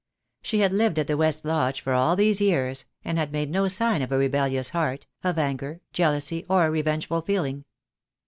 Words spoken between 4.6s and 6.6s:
heart, of anger, jealousy,